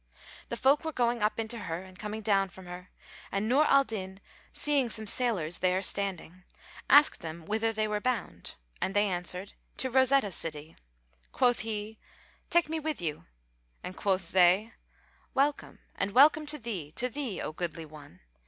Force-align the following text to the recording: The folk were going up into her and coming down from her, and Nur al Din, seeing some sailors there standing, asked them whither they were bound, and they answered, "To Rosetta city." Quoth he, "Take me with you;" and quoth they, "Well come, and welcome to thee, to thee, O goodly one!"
The 0.49 0.57
folk 0.57 0.83
were 0.83 0.91
going 0.91 1.21
up 1.21 1.39
into 1.39 1.59
her 1.59 1.83
and 1.83 1.99
coming 1.99 2.21
down 2.23 2.49
from 2.49 2.65
her, 2.65 2.89
and 3.31 3.47
Nur 3.47 3.65
al 3.65 3.83
Din, 3.83 4.19
seeing 4.51 4.89
some 4.89 5.05
sailors 5.05 5.59
there 5.59 5.79
standing, 5.83 6.43
asked 6.89 7.21
them 7.21 7.45
whither 7.45 7.71
they 7.71 7.87
were 7.87 8.01
bound, 8.01 8.55
and 8.81 8.95
they 8.95 9.07
answered, 9.07 9.53
"To 9.77 9.91
Rosetta 9.91 10.31
city." 10.31 10.75
Quoth 11.31 11.59
he, 11.59 11.99
"Take 12.49 12.67
me 12.67 12.79
with 12.79 12.99
you;" 12.99 13.25
and 13.83 13.95
quoth 13.95 14.31
they, 14.31 14.73
"Well 15.35 15.53
come, 15.53 15.77
and 15.93 16.13
welcome 16.15 16.47
to 16.47 16.57
thee, 16.57 16.91
to 16.93 17.07
thee, 17.07 17.39
O 17.39 17.51
goodly 17.51 17.85
one!" 17.85 18.21